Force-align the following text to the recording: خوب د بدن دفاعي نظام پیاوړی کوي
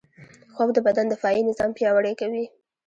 خوب 0.53 0.69
د 0.73 0.77
بدن 0.87 1.05
دفاعي 1.13 1.41
نظام 1.49 1.71
پیاوړی 1.77 2.13
کوي 2.21 2.45